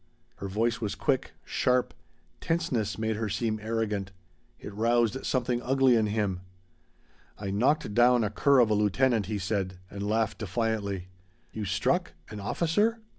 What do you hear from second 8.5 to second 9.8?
of a lieutenant," he said,